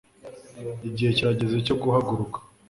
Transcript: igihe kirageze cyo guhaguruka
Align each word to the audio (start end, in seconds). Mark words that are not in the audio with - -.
igihe 0.87 1.11
kirageze 1.17 1.57
cyo 1.67 1.75
guhaguruka 1.81 2.37